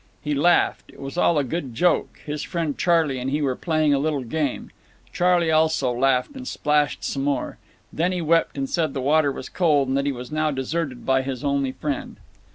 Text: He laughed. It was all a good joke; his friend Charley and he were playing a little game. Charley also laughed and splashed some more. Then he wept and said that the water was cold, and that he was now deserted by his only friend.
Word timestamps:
He 0.19 0.33
laughed. 0.33 0.85
It 0.91 0.99
was 0.99 1.15
all 1.15 1.37
a 1.37 1.43
good 1.43 1.75
joke; 1.75 2.21
his 2.25 2.41
friend 2.41 2.75
Charley 2.75 3.19
and 3.19 3.29
he 3.29 3.39
were 3.39 3.55
playing 3.55 3.93
a 3.93 3.99
little 3.99 4.23
game. 4.23 4.71
Charley 5.13 5.51
also 5.51 5.91
laughed 5.95 6.33
and 6.35 6.47
splashed 6.47 7.03
some 7.03 7.23
more. 7.23 7.59
Then 7.93 8.11
he 8.11 8.19
wept 8.19 8.57
and 8.57 8.67
said 8.67 8.87
that 8.89 8.93
the 8.95 9.01
water 9.01 9.31
was 9.31 9.47
cold, 9.47 9.89
and 9.89 9.97
that 9.97 10.07
he 10.07 10.11
was 10.11 10.31
now 10.31 10.49
deserted 10.49 11.05
by 11.05 11.21
his 11.21 11.43
only 11.43 11.71
friend. 11.73 12.17